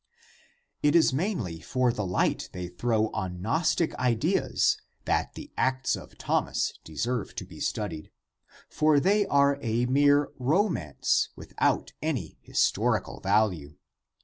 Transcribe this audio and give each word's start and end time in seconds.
It 0.81 0.95
is 0.95 1.13
mainly 1.13 1.59
for 1.59 1.93
the 1.93 2.07
light 2.07 2.49
they 2.53 2.67
throw 2.69 3.11
on 3.11 3.39
Gnostic 3.39 3.93
ideas 3.97 4.79
that 5.05 5.35
the 5.35 5.51
Acts 5.55 5.95
of 5.95 6.17
Thomas 6.17 6.73
deserve 6.83 7.35
to 7.35 7.45
be 7.45 7.59
studied; 7.59 8.09
for 8.67 8.99
they 8.99 9.27
are 9.27 9.59
a 9.61 9.85
mere 9.85 10.29
romance 10.39 11.29
without 11.35 11.93
any 12.01 12.39
historic 12.41 13.03
value. 13.21 13.75